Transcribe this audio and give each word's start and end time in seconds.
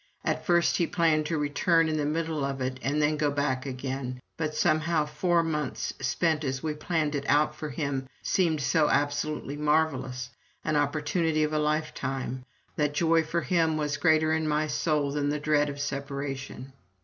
At 0.25 0.47
first 0.47 0.77
he 0.77 0.87
planned 0.87 1.27
to 1.27 1.37
return 1.37 1.87
in 1.87 1.97
the 1.97 2.07
middle 2.07 2.43
of 2.43 2.59
it 2.59 2.79
and 2.81 2.99
then 2.99 3.17
go 3.17 3.29
back 3.29 3.67
again; 3.67 4.19
but 4.35 4.55
somehow 4.55 5.05
four 5.05 5.43
months 5.43 5.93
spent 5.99 6.43
as 6.43 6.63
we 6.63 6.73
planned 6.73 7.13
it 7.13 7.23
out 7.29 7.53
for 7.53 7.69
him 7.69 8.09
seemed 8.23 8.61
so 8.61 8.89
absolutely 8.89 9.57
marvelous, 9.57 10.31
an 10.65 10.75
opportunity 10.75 11.43
of 11.43 11.53
a 11.53 11.59
lifetime, 11.59 12.43
that 12.77 12.95
joy 12.95 13.21
for 13.23 13.41
him 13.41 13.77
was 13.77 13.97
greater 13.97 14.33
in 14.33 14.47
my 14.47 14.65
soul 14.65 15.11
than 15.11 15.29
the 15.29 15.39
dread 15.39 15.69
of 15.69 15.75
a 15.75 15.79
separation. 15.79 16.73